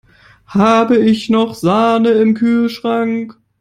Habe 0.47 0.97
ich 0.97 1.29
noch 1.29 1.53
Sahne 1.53 2.09
im 2.13 2.33
Kühlschrank? 2.33 3.37